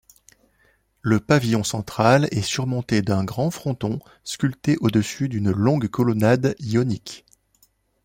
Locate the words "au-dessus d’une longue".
4.81-5.87